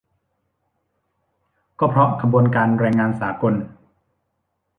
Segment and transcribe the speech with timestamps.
[1.79, 3.53] ก็เพราะขบวนการแรงงานสากล